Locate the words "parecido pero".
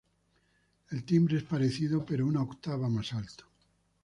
1.43-2.25